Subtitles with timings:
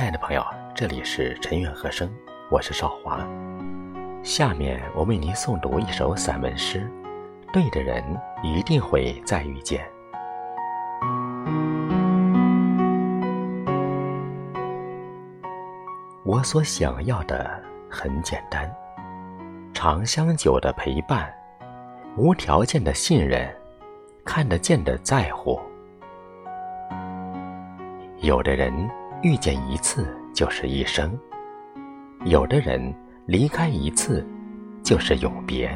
[0.00, 0.42] 亲爱的朋友
[0.74, 2.10] 这里是陈远和声，
[2.50, 3.18] 我是少华。
[4.22, 6.90] 下面我为您诵读一首散文诗，
[7.52, 8.02] 《对的人
[8.42, 9.84] 一定会再遇见》。
[16.24, 18.74] 我所想要的很简单：
[19.74, 21.30] 长相久的陪伴，
[22.16, 23.54] 无条件的信任，
[24.24, 25.60] 看得见的在乎。
[28.22, 28.72] 有的人
[29.22, 31.18] 遇见一次就是一生，
[32.24, 32.94] 有的人
[33.26, 34.26] 离开一次
[34.82, 35.70] 就是永别。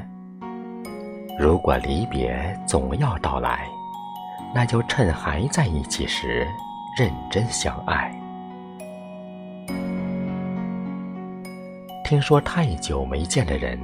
[1.39, 3.69] 如果离别总要到来，
[4.55, 6.47] 那就趁还在一起时
[6.97, 8.11] 认真相爱。
[12.03, 13.79] 听说太久没见的人，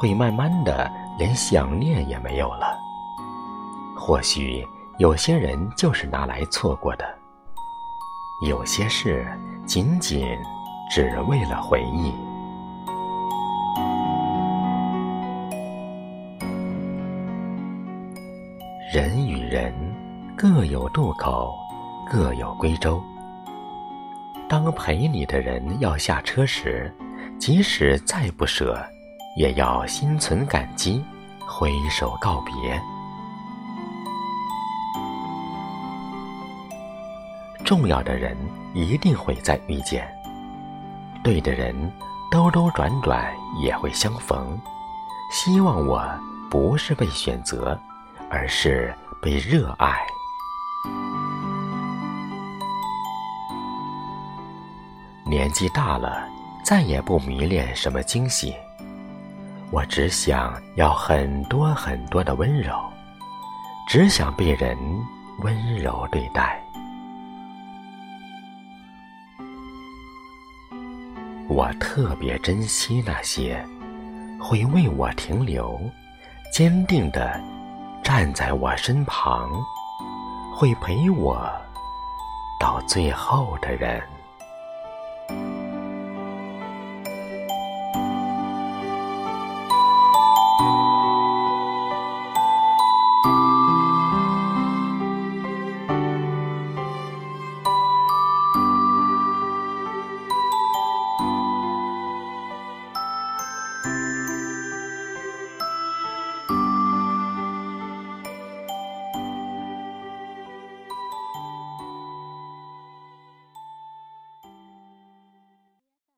[0.00, 2.76] 会慢慢的连想念也没有了。
[3.96, 4.66] 或许
[4.98, 7.17] 有些人就是拿来错过的。
[8.40, 9.26] 有些事
[9.66, 10.24] 仅仅
[10.88, 12.14] 只为了回忆。
[18.94, 19.74] 人与人
[20.36, 21.52] 各有渡口，
[22.08, 23.02] 各有归舟。
[24.48, 26.94] 当陪你的人要下车时，
[27.40, 28.80] 即使再不舍，
[29.36, 31.04] 也要心存感激，
[31.44, 32.80] 挥手告别。
[37.68, 38.34] 重要的人
[38.72, 40.10] 一定会再遇见，
[41.22, 41.74] 对的人
[42.30, 44.58] 兜兜转转也会相逢。
[45.30, 46.02] 希望我
[46.50, 47.78] 不是被选择，
[48.30, 49.98] 而是被热爱。
[55.26, 56.26] 年纪大了，
[56.64, 58.54] 再也不迷恋什么惊喜，
[59.70, 62.72] 我只想要很多很多的温柔，
[63.90, 64.74] 只想被人
[65.42, 66.58] 温柔对待。
[71.48, 73.64] 我特别珍惜那些
[74.38, 75.80] 会为我停留、
[76.52, 77.40] 坚定的
[78.02, 79.50] 站在我身旁、
[80.54, 81.50] 会陪我
[82.60, 84.17] 到最后的人。